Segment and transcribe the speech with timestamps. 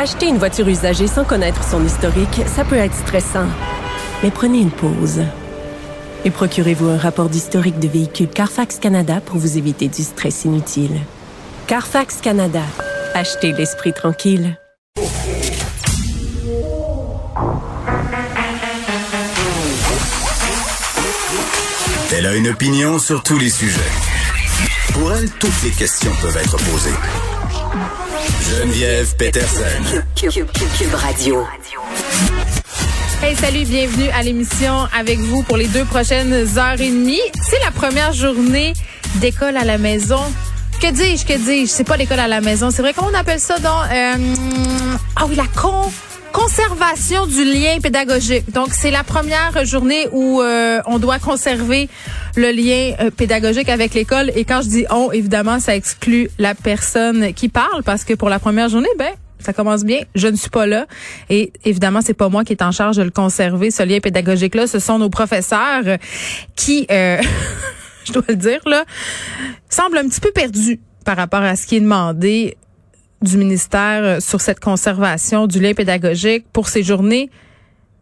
[0.00, 3.48] Acheter une voiture usagée sans connaître son historique, ça peut être stressant.
[4.22, 5.24] Mais prenez une pause.
[6.24, 11.00] Et procurez-vous un rapport d'historique de véhicule Carfax Canada pour vous éviter du stress inutile.
[11.66, 12.62] Carfax Canada.
[13.12, 14.56] Achetez l'esprit tranquille.
[22.16, 23.80] Elle a une opinion sur tous les sujets.
[24.92, 27.37] Pour elle, toutes les questions peuvent être posées.
[28.48, 30.02] Geneviève Peterson.
[30.16, 31.44] Cube, Radio.
[33.22, 37.20] Hey, salut, bienvenue à l'émission avec vous pour les deux prochaines heures et demie.
[37.42, 38.72] C'est la première journée
[39.16, 40.20] d'école à la maison.
[40.80, 41.70] Que dis-je, que dis-je?
[41.70, 42.70] C'est pas l'école à la maison.
[42.70, 44.34] C'est vrai qu'on appelle ça donc, euh,
[45.16, 45.90] ah oui, la con,
[46.38, 48.52] conservation du lien pédagogique.
[48.52, 51.88] Donc, c'est la première journée où euh, on doit conserver
[52.36, 54.30] le lien euh, pédagogique avec l'école.
[54.36, 58.28] Et quand je dis on, évidemment, ça exclut la personne qui parle parce que pour
[58.28, 59.98] la première journée, ben, ça commence bien.
[60.14, 60.86] Je ne suis pas là.
[61.28, 64.68] Et évidemment, c'est pas moi qui est en charge de le conserver, ce lien pédagogique-là.
[64.68, 65.98] Ce sont nos professeurs
[66.54, 67.20] qui, euh,
[68.04, 68.84] je dois le dire, là,
[69.68, 72.56] semblent un petit peu perdus par rapport à ce qui est demandé
[73.22, 77.30] du ministère sur cette conservation du lien pédagogique pour ces journées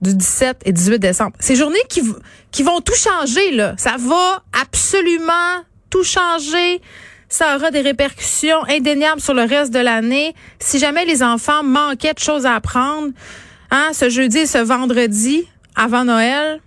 [0.03, 1.37] du 17 et 18 décembre.
[1.41, 2.03] Ces journées qui,
[2.51, 3.75] qui vont tout changer, là.
[3.79, 6.81] Ça va absolument tout changer.
[7.29, 10.35] Ça aura des répercussions indéniables sur le reste de l'année.
[10.59, 13.09] Si jamais les enfants manquaient de choses à apprendre,
[13.71, 16.61] hein, ce jeudi et ce vendredi, avant Noël,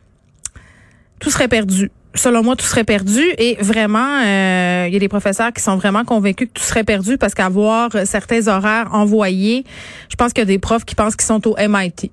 [1.19, 3.23] tout serait perdu selon moi, tout serait perdu.
[3.37, 6.83] Et vraiment, euh, il y a des professeurs qui sont vraiment convaincus que tout serait
[6.83, 9.63] perdu parce qu'avoir certains horaires envoyés,
[10.09, 12.11] je pense qu'il y a des profs qui pensent qu'ils sont au MIT.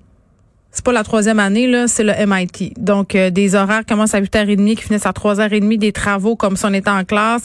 [0.71, 2.73] C'est pas la troisième année, là, c'est le MIT.
[2.77, 6.65] Donc, euh, des horaires commencent à 8h30, qui finissent à 3h30, des travaux comme si
[6.65, 7.43] on était en classe,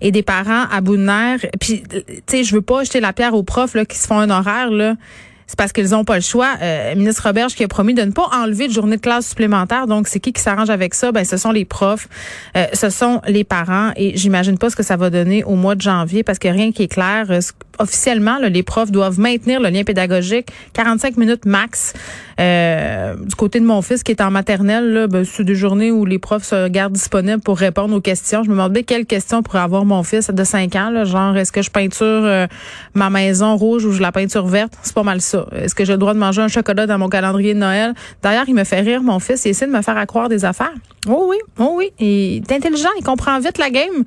[0.00, 1.46] et des parents à bout de nerfs.
[1.60, 4.18] Puis, tu sais, je veux pas jeter la pierre aux profs là, qui se font
[4.18, 4.96] un horaire, là
[5.46, 6.54] c'est parce qu'ils n'ont pas le choix.
[6.60, 9.86] Euh, ministre Roberge qui a promis de ne pas enlever de journée de classe supplémentaire.
[9.86, 11.12] Donc, c'est qui qui s'arrange avec ça?
[11.12, 12.08] Ben, ce sont les profs,
[12.56, 13.92] euh, ce sont les parents.
[13.96, 16.72] Et j'imagine pas ce que ça va donner au mois de janvier parce que rien
[16.72, 17.26] qui est clair.
[17.30, 17.40] Euh,
[17.82, 21.92] officiellement, les profs doivent maintenir le lien pédagogique 45 minutes max.
[22.40, 25.90] Euh, du côté de mon fils qui est en maternelle, là, ben, c'est des journées
[25.90, 28.42] où les profs se gardent disponibles pour répondre aux questions.
[28.42, 30.90] Je me demandais quelles questions pourrait avoir mon fils de 5 ans.
[30.90, 32.46] Là, genre, est-ce que je peinture euh,
[32.94, 34.72] ma maison rouge ou je la peinture verte?
[34.82, 35.46] C'est pas mal ça.
[35.52, 37.94] Est-ce que j'ai le droit de manger un chocolat dans mon calendrier de Noël?
[38.22, 39.44] D'ailleurs, il me fait rire, mon fils.
[39.44, 40.74] Il essaie de me faire accroire des affaires.
[41.08, 41.92] Oh oui, oh oui.
[41.98, 42.90] Il est intelligent.
[42.98, 44.04] Il comprend vite la game.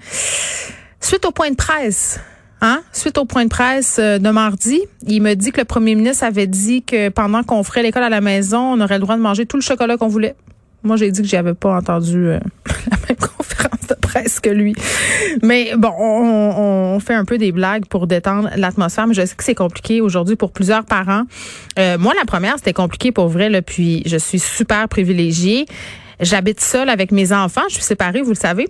[1.00, 2.20] Suite au point de presse.
[2.66, 2.82] Hein?
[2.92, 6.24] Suite au point de presse euh, de mardi, il me dit que le premier ministre
[6.24, 9.22] avait dit que pendant qu'on ferait l'école à la maison, on aurait le droit de
[9.22, 10.36] manger tout le chocolat qu'on voulait.
[10.82, 12.40] Moi, j'ai dit que j'avais pas entendu euh,
[12.92, 14.74] la même conférence de presse que lui.
[15.44, 19.44] Mais bon, on, fait un peu des blagues pour détendre l'atmosphère, mais je sais que
[19.44, 21.26] c'est compliqué aujourd'hui pour plusieurs parents.
[21.78, 25.68] Euh, moi, la première, c'était compliqué pour vrai, puis je suis super privilégiée.
[26.20, 27.62] J'habite seule avec mes enfants.
[27.70, 28.70] Je suis séparée, vous le savez.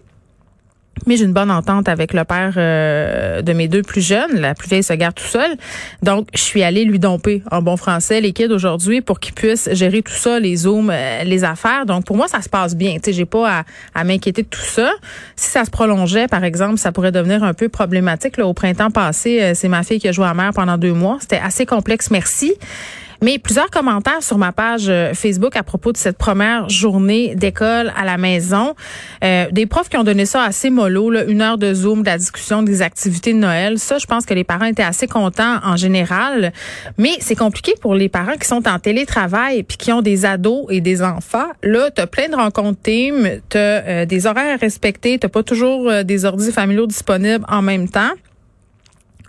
[1.06, 4.40] Mais j'ai une bonne entente avec le père euh, de mes deux plus jeunes.
[4.40, 5.56] La plus vieille se garde tout seul.
[6.02, 9.70] Donc, je suis allée lui domper en bon français les kids aujourd'hui pour qu'ils puissent
[9.74, 11.86] gérer tout ça, les zooms, euh, les affaires.
[11.86, 12.98] Donc, pour moi, ça se passe bien.
[13.04, 13.64] Tu j'ai pas
[13.94, 14.92] à, m'inquiéter de tout ça.
[15.36, 18.38] Si ça se prolongeait, par exemple, ça pourrait devenir un peu problématique.
[18.38, 20.94] Là, au printemps passé, euh, c'est ma fille qui a joué à mère pendant deux
[20.94, 21.18] mois.
[21.20, 22.10] C'était assez complexe.
[22.10, 22.54] Merci.
[23.22, 27.94] Mais plusieurs commentaires sur ma page euh, Facebook à propos de cette première journée d'école
[27.96, 28.76] à la maison.
[29.24, 32.08] Euh, des profs qui ont donné ça assez mollo, là, une heure de Zoom, de
[32.08, 33.80] la discussion des activités de Noël.
[33.80, 36.52] Ça, je pense que les parents étaient assez contents en général.
[36.98, 40.66] Mais c'est compliqué pour les parents qui sont en télétravail puis qui ont des ados
[40.70, 41.48] et des enfants.
[41.64, 45.44] Là, tu as plein de rencontres team, tu as des horaires à respecter, tu pas
[45.44, 48.12] toujours euh, des ordis familiaux disponibles en même temps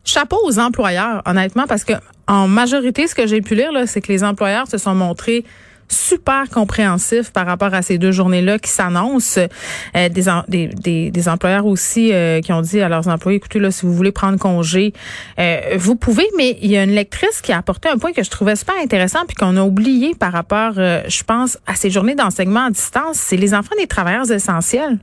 [0.04, 1.94] chapeau aux employeurs, honnêtement, parce que
[2.28, 5.44] en majorité, ce que j'ai pu lire, c'est que les employeurs se sont montrés
[5.88, 9.40] super compréhensifs par rapport à ces deux journées-là qui s'annoncent.
[9.96, 13.70] Euh, des, des, des, employeurs aussi euh, qui ont dit à leurs employés, écoutez, là,
[13.70, 14.92] si vous voulez prendre congé,
[15.38, 18.22] euh, vous pouvez, mais il y a une lectrice qui a apporté un point que
[18.22, 22.14] je trouvais super intéressant puis qu'on a oublié par rapport, je pense, à ces journées
[22.14, 24.98] d'enseignement à distance, c'est les enfants des travailleurs essentiels.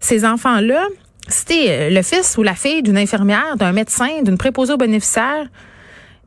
[0.00, 0.86] Ces enfants-là,
[1.28, 5.46] c'était le fils ou la fille d'une infirmière, d'un médecin, d'une préposée aux bénéficiaires,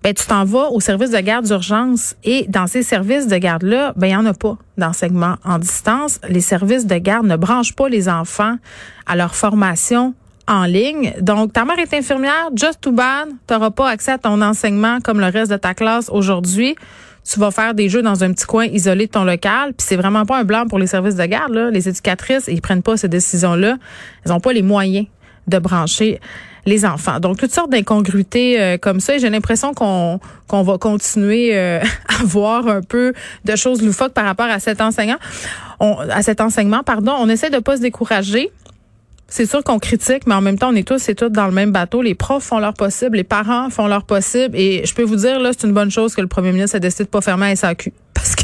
[0.04, 3.64] ben tu t'en vas au service de garde d'urgence et dans ces services de garde
[3.64, 6.20] là, ben il y en a pas d'enseignement en distance.
[6.30, 8.56] Les services de garde ne branchent pas les enfants
[9.06, 10.14] à leur formation
[10.48, 11.14] en ligne.
[11.22, 15.00] Donc ta mère est infirmière, just too bad, tu n'auras pas accès à ton enseignement
[15.02, 16.76] comme le reste de ta classe aujourd'hui.
[17.30, 19.98] Tu vas faire des jeux dans un petit coin isolé de ton local, puis c'est
[19.98, 21.70] vraiment pas un blanc pour les services de garde là.
[21.70, 23.78] Les éducatrices, ils prennent pas ces décisions là.
[24.26, 25.08] Elles ont pas les moyens
[25.48, 26.20] de brancher
[26.68, 27.20] les enfants.
[27.20, 29.16] Donc, toutes sortes d'incongruités euh, comme ça.
[29.16, 33.14] Et j'ai l'impression qu'on qu'on va continuer euh, à voir un peu
[33.46, 35.18] de choses loufoques par rapport à cet enseignant.
[35.80, 37.14] On, à cet enseignement, pardon.
[37.18, 38.52] On essaie de pas se décourager.
[39.30, 41.52] C'est sûr qu'on critique, mais en même temps, on est tous et toutes dans le
[41.52, 42.02] même bateau.
[42.02, 44.56] Les profs font leur possible, les parents font leur possible.
[44.56, 46.80] Et je peux vous dire, là, c'est une bonne chose que le premier ministre a
[46.80, 47.92] décidé de pas fermer la SAQ.
[48.14, 48.44] Parce que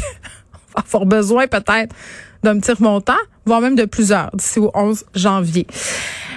[0.74, 1.94] va avoir besoin peut-être
[2.42, 3.12] d'un petit remontant,
[3.46, 5.66] voire même de plusieurs d'ici au 11 janvier.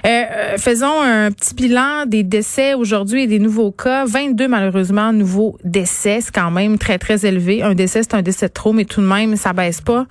[0.06, 4.06] Euh, euh, faisons un petit bilan des décès aujourd'hui et des nouveaux cas.
[4.06, 7.64] 22 malheureusement nouveaux décès, c'est quand même très très élevé.
[7.64, 10.06] Un décès c'est un décès de trop, mais tout de même ça baisse pas.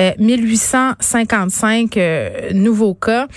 [0.00, 3.28] Euh, 1855 euh, nouveaux cas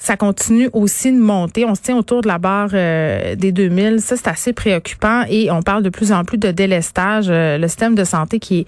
[0.00, 1.66] ça continue aussi de monter.
[1.66, 4.00] On se tient autour de la barre euh, des 2000.
[4.00, 7.26] Ça, c'est assez préoccupant et on parle de plus en plus de délestage.
[7.28, 8.66] Euh, le système de santé qui est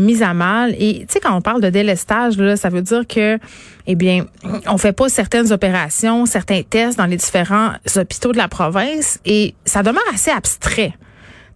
[0.00, 0.74] mis à mal.
[0.78, 3.38] Et tu sais, quand on parle de délestage, là, ça veut dire que,
[3.86, 4.26] eh bien,
[4.66, 9.54] on fait pas certaines opérations, certains tests dans les différents hôpitaux de la province et
[9.64, 10.94] ça demeure assez abstrait.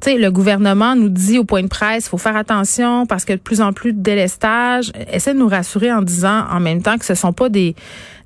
[0.01, 3.33] Tu sais, le gouvernement nous dit au point de presse, faut faire attention parce que
[3.33, 4.93] de plus en plus de délestage.
[5.11, 7.75] Essaie de nous rassurer en disant en même temps que ce sont pas des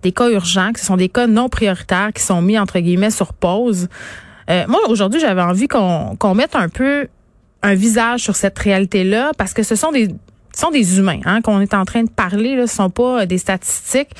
[0.02, 3.10] des cas urgents, que ce sont des cas non prioritaires qui sont mis entre guillemets
[3.10, 3.88] sur pause.
[4.50, 7.08] Euh, moi, aujourd'hui, j'avais envie qu'on qu'on mette un peu
[7.62, 10.08] un visage sur cette réalité-là parce que ce sont des
[10.54, 12.56] ce sont des humains hein, qu'on est en train de parler.
[12.56, 14.10] Là, ce sont pas euh, des statistiques.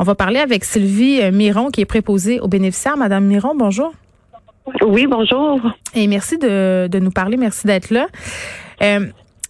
[0.00, 2.96] On va parler avec Sylvie euh, Miron qui est préposée aux bénéficiaires.
[2.96, 3.92] Madame Miron, bonjour.
[4.82, 5.60] Oui, bonjour.
[5.94, 7.36] Et merci de, de nous parler.
[7.36, 8.08] Merci d'être là.
[8.82, 9.06] Euh,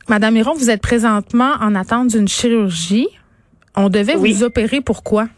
[0.08, 3.08] Madame Miron, vous êtes présentement en attente d'une chirurgie.
[3.76, 4.80] On devait vous opérer.
[4.80, 5.28] Pourquoi?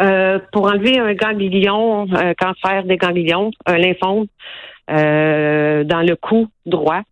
[0.00, 4.26] Euh, pour enlever un ganglion, un cancer des ganglions, un lymphome
[4.90, 7.02] euh, dans le cou droit.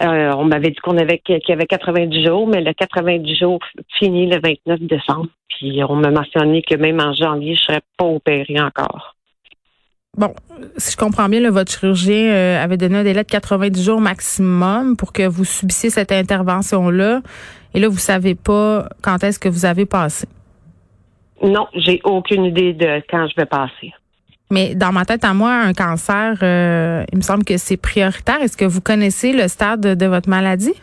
[0.00, 3.60] Euh, on m'avait dit qu'on avait qu'il y avait 90 jours, mais le 90 jours
[3.98, 5.28] finit le 29 décembre.
[5.48, 9.14] Puis on m'a mentionné que même en janvier, je serais pas opérée encore.
[10.16, 10.34] Bon,
[10.78, 14.00] si je comprends bien, là, votre chirurgien euh, avait donné un délai de 90 jours
[14.00, 17.20] maximum pour que vous subissiez cette intervention-là.
[17.74, 20.26] Et là, vous savez pas quand est-ce que vous avez passé.
[21.42, 23.92] Non, j'ai aucune idée de quand je vais passer.
[24.50, 28.40] Mais dans ma tête à moi, un cancer, euh, il me semble que c'est prioritaire.
[28.40, 30.74] Est-ce que vous connaissez le stade de, votre maladie?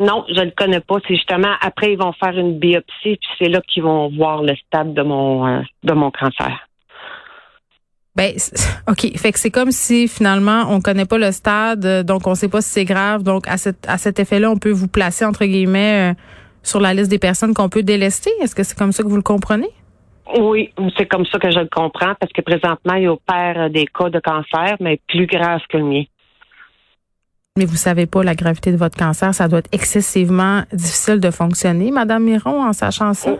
[0.00, 0.96] Non, je ne le connais pas.
[1.06, 4.54] C'est justement après ils vont faire une biopsie, puis c'est là qu'ils vont voir le
[4.66, 6.66] stade de mon euh, de mon cancer.
[8.16, 8.32] Ben,
[8.88, 12.48] ok, fait que c'est comme si finalement on connaît pas le stade, donc on sait
[12.48, 13.22] pas si c'est grave.
[13.22, 16.14] Donc à cet à cet effet-là, on peut vous placer entre guillemets euh,
[16.62, 18.30] sur la liste des personnes qu'on peut délester.
[18.40, 19.70] Est-ce que c'est comme ça que vous le comprenez?
[20.34, 24.10] Oui, c'est comme ça que je le comprends, parce que présentement, il opère des cas
[24.10, 26.04] de cancer, mais plus graves que le mien.
[27.56, 31.30] Mais vous savez pas la gravité de votre cancer, ça doit être excessivement difficile de
[31.30, 33.36] fonctionner, Madame Miron, en sachant ça?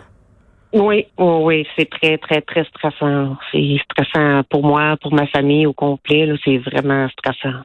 [0.73, 3.37] Oui, oui, oui, c'est très, très, très stressant.
[3.51, 6.29] C'est stressant pour moi, pour ma famille au complet.
[6.43, 7.59] C'est vraiment stressant.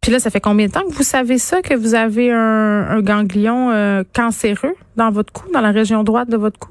[0.00, 3.00] Puis là, ça fait combien de temps que vous savez ça, que vous avez un,
[3.00, 6.70] ganglion euh, cancéreux dans votre cou, dans la région droite de votre cou?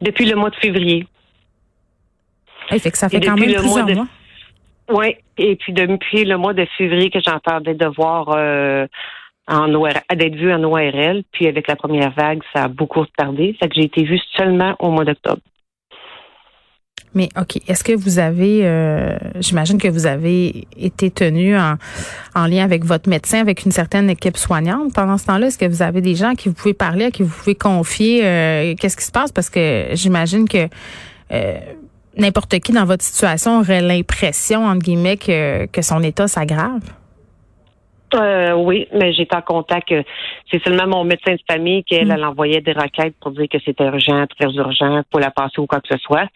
[0.00, 1.06] Depuis le mois de février.
[2.70, 4.06] Et fait que ça fait quand même plusieurs mois.
[4.92, 8.86] Oui, et puis depuis le mois de février que j'entendais devoir euh,
[9.46, 13.56] en d'être vue en ORL, puis avec la première vague, ça a beaucoup retardé.
[13.60, 15.42] Ça que j'ai été vue seulement au mois d'octobre.
[17.14, 21.74] Mais OK, est-ce que vous avez, euh, j'imagine que vous avez été tenu en,
[22.36, 25.48] en, lien avec votre médecin, avec une certaine équipe soignante pendant ce temps-là?
[25.48, 27.56] Est-ce que vous avez des gens à qui vous pouvez parler, à qui vous pouvez
[27.56, 29.32] confier euh, qu'est-ce qui se passe?
[29.32, 30.68] Parce que j'imagine que
[31.32, 31.58] euh,
[32.16, 36.82] n'importe qui dans votre situation aurait l'impression, entre guillemets, que, que son état s'aggrave.
[38.14, 39.92] Euh, oui, mais j'étais en contact.
[40.50, 42.12] C'est seulement mon médecin de famille qui, elle, mm.
[42.12, 45.66] elle envoyait des requêtes pour dire que c'était urgent, très urgent, pour la passer ou
[45.66, 46.28] quoi que ce soit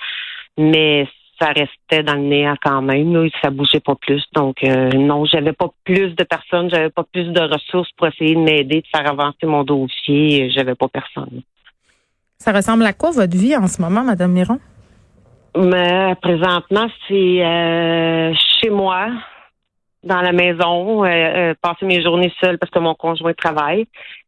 [0.59, 1.07] mais
[1.41, 3.13] ça restait dans le néant quand même.
[3.13, 4.23] Là, ça bougeait pas plus.
[4.33, 8.35] Donc euh, non, j'avais pas plus de personnes, j'avais pas plus de ressources pour essayer
[8.35, 10.51] de m'aider, de faire avancer mon dossier.
[10.51, 11.43] J'avais pas personne.
[12.39, 14.59] Ça ressemble à quoi votre vie en ce moment, Madame Miron?
[15.57, 19.09] Mais présentement, c'est euh, chez moi,
[20.03, 23.87] dans la maison, euh, passer mes journées seule parce que mon conjoint travaille.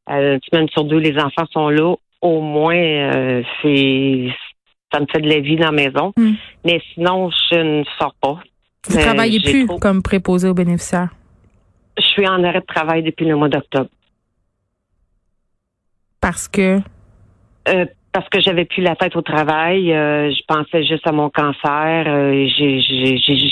[0.08, 1.94] une semaine sur deux, les enfants sont là.
[2.22, 4.28] Au moins, c'est
[4.92, 6.12] ça me fait de la vie dans la maison.
[6.16, 6.34] Hmm.
[6.64, 8.38] Mais sinon, je ne sors pas.
[8.88, 11.10] Vous ne euh, travaillez plus comme préposé aux bénéficiaires?
[11.98, 13.90] Je suis en arrêt de travail depuis le mois d'octobre.
[16.20, 16.80] Parce que?
[17.68, 19.92] Euh, parce que j'avais plus la tête au travail.
[19.92, 22.04] Euh, je pensais juste à mon cancer.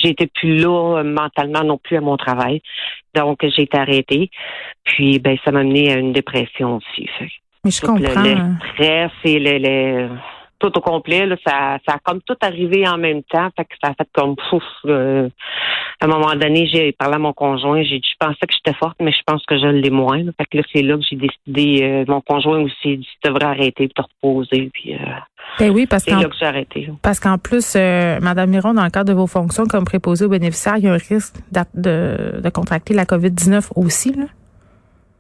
[0.03, 2.62] J'étais plus là mentalement non plus à mon travail.
[3.14, 4.31] Donc, j'ai été arrêtée.
[4.85, 7.09] Puis, ben, ça m'a amené à une dépression aussi.
[7.64, 8.23] Mais je comprends.
[8.23, 8.37] Le,
[8.73, 10.09] stress et le
[10.64, 11.26] tout au complet.
[11.26, 13.49] Là, ça, ça a comme tout arrivé en même temps.
[13.56, 14.62] Fait que ça a fait comme pouf.
[14.85, 17.83] à un moment donné, j'ai parlé à mon conjoint.
[17.83, 20.23] J'ai dit, je pensais que j'étais forte, mais je pense que je l'ai moins.
[20.38, 21.83] Fait que là, c'est là que j'ai décidé.
[21.83, 24.71] Euh, mon conjoint aussi dit, tu devrais arrêter, puis te reposer.
[24.73, 24.99] Puis, euh,
[25.59, 26.90] ben oui, parce c'est là que j'ai arrêté.
[27.02, 30.30] Parce qu'en plus, euh, Madame Miron, dans le cadre de vos fonctions comme préposée aux
[30.30, 34.26] bénéficiaires, il y a un risque de, de contracter la COVID-19 aussi, là?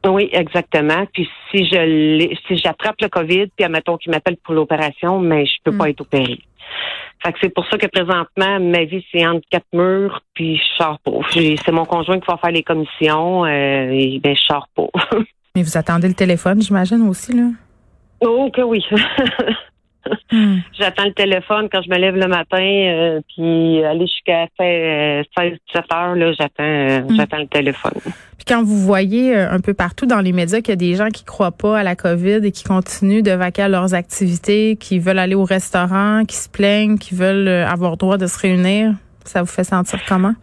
[0.04, 1.06] Oui, exactement.
[1.12, 5.52] Puis si je si j'attrape le COVID, puis admettons qu'il m'appelle pour l'opération, mais je
[5.64, 5.90] peux pas mm.
[5.90, 6.38] être opéré.
[7.22, 10.82] Fait que c'est pour ça que présentement, ma vie, c'est entre quatre murs, puis je
[10.82, 11.12] sors pas.
[11.32, 14.88] C'est mon conjoint qui va faire les commissions, euh, et ben je sors pas.
[15.54, 17.48] mais vous attendez le téléphone, j'imagine aussi, là?
[18.20, 18.84] Oh que oui.
[20.32, 20.58] Hmm.
[20.78, 25.26] J'attends le téléphone quand je me lève le matin, euh, puis aller jusqu'à 16,
[25.68, 27.16] 17 heures, là, j'attends, euh, hmm.
[27.16, 27.92] j'attends le téléphone.
[28.02, 30.94] Puis quand vous voyez euh, un peu partout dans les médias qu'il y a des
[30.94, 34.76] gens qui croient pas à la COVID et qui continuent de vaquer à leurs activités,
[34.76, 38.92] qui veulent aller au restaurant, qui se plaignent, qui veulent avoir droit de se réunir,
[39.24, 40.34] ça vous fait sentir comment?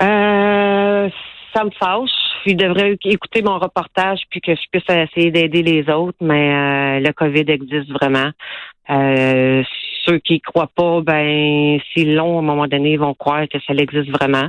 [0.00, 1.08] Euh,
[1.54, 2.10] ça me fâche
[2.46, 7.00] il devrait écouter mon reportage puis que je puisse essayer d'aider les autres, mais euh,
[7.00, 8.30] le COVID existe vraiment.
[8.90, 9.62] Euh,
[10.04, 13.58] ceux qui croient pas, ben s'ils l'ont à un moment donné, ils vont croire que
[13.66, 14.46] ça existe vraiment.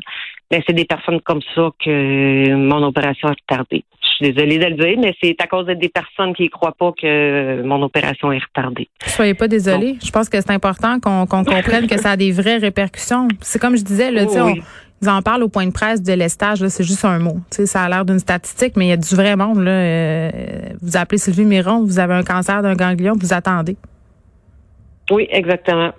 [0.51, 3.83] Mais c'est des personnes comme ça que mon opération a retardée.
[4.01, 6.91] Je suis désolée de le dire, mais c'est à cause des personnes qui croient pas
[6.91, 8.87] que mon opération est retardée.
[9.05, 9.95] Soyez pas désolée.
[10.03, 13.27] je pense que c'est important qu'on comprenne que ça a des vraies répercussions.
[13.41, 14.61] C'est comme je disais, là, oui,
[15.05, 17.37] ils en parlent au point de presse de l'estage, c'est juste un mot.
[17.51, 19.59] ça a l'air d'une statistique, mais il y a du vrai monde.
[19.59, 19.71] Là.
[19.71, 20.29] Euh,
[20.81, 23.77] vous appelez Sylvie Miron, vous avez un cancer d'un ganglion, vous attendez.
[25.11, 25.91] Oui, exactement.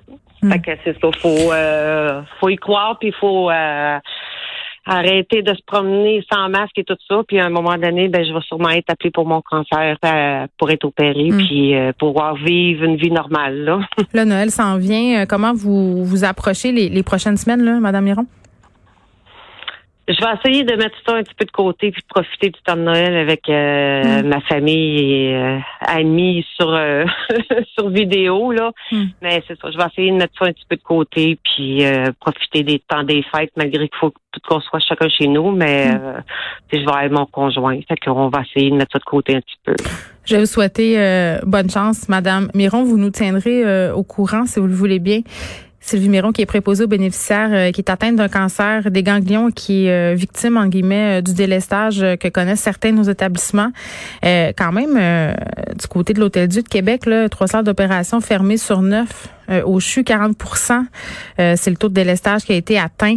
[0.42, 0.52] Hmm.
[0.52, 1.08] Fait que c'est ça.
[1.20, 3.98] Faut, euh, faut y croire, puis il faut euh,
[4.84, 7.22] arrêter de se promener sans masque et tout ça.
[7.26, 9.96] Puis à un moment donné, ben je vais sûrement être appelée pour mon cancer
[10.58, 11.38] pour être opérée, hmm.
[11.38, 13.64] puis pouvoir vivre une vie normale.
[13.64, 13.78] Là.
[14.14, 15.24] Le Noël s'en vient.
[15.26, 18.26] Comment vous vous approchez les, les prochaines semaines, là, Madame Miron?
[20.08, 22.60] Je vais essayer de mettre ça un petit peu de côté puis de profiter du
[22.62, 24.26] temps de Noël avec euh, mm.
[24.28, 27.04] ma famille et euh, amis sur euh,
[27.76, 28.70] sur vidéo là.
[28.92, 29.04] Mm.
[29.20, 31.82] Mais c'est ça, je vais essayer de mettre ça un petit peu de côté puis
[32.20, 35.50] profiter des temps des fêtes malgré qu'il faut tout qu'on soit chacun chez nous.
[35.50, 36.22] Mais mm.
[36.72, 39.40] je vais avec mon conjoint, fait qu'on va essayer de mettre ça de côté un
[39.40, 39.74] petit peu.
[40.24, 42.84] Je vais vous souhaiter bonne chance, Madame Miron.
[42.84, 45.22] Vous nous tiendrez au courant si vous le voulez bien.
[45.80, 49.50] Sylvie Miron, qui est préposée aux bénéficiaires, euh, qui est atteinte d'un cancer des ganglions,
[49.50, 53.70] qui est euh, victime, en guillemets, euh, du délestage que connaissent certains de nos établissements.
[54.22, 55.34] quand même,
[55.78, 59.28] du côté de l'Hôtel-Dieu de Québec, là, trois salles d'opération fermées sur neuf.
[59.64, 60.84] au CHU, 40%
[61.38, 63.16] C'est le taux de délestage qui a été atteint.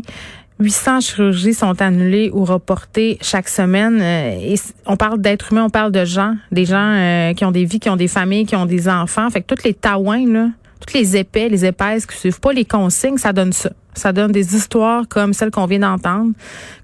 [0.60, 4.02] 800 chirurgies sont annulées ou reportées chaque semaine.
[4.02, 7.80] et on parle d'êtres humains, on parle de gens, des gens qui ont des vies,
[7.80, 9.30] qui ont des familles, qui ont des enfants.
[9.30, 12.66] Fait que toutes les taouins, là, toutes les épais, les épaisses qui suivent pas les
[12.66, 13.72] consignes, ça donne ça.
[13.94, 16.32] Ça donne des histoires comme celle qu'on vient d'entendre,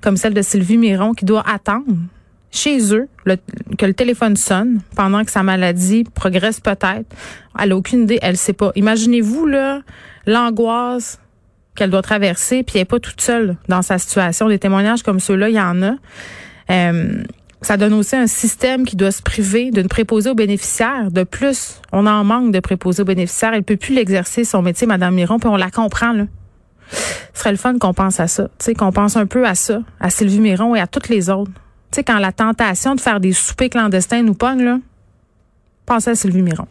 [0.01, 1.95] comme celle de Sylvie Miron qui doit attendre
[2.51, 3.07] chez eux
[3.77, 7.05] que le téléphone sonne pendant que sa maladie progresse peut-être.
[7.59, 8.71] Elle a aucune idée, elle sait pas.
[8.75, 9.81] Imaginez-vous là
[10.25, 11.19] l'angoisse
[11.75, 14.47] qu'elle doit traverser, puis elle n'est pas toute seule dans sa situation.
[14.47, 15.95] Des témoignages comme ceux-là, il y en a.
[16.71, 17.23] Euh,
[17.65, 21.09] ça donne aussi un système qui doit se priver d'une préposée aux bénéficiaires.
[21.11, 23.53] De plus, on en manque de préposés aux bénéficiaires.
[23.55, 26.25] Elle peut plus l'exercer, son métier, Madame Miron, puis on la comprend, là.
[26.91, 28.43] Ce serait le fun qu'on pense à ça.
[28.59, 31.31] Tu sais, qu'on pense un peu à ça, à Sylvie Miron et à toutes les
[31.31, 31.51] autres.
[31.91, 34.77] Tu sais, quand la tentation de faire des soupers clandestins nous pogne, là,
[35.87, 36.67] pensez à Sylvie Miron.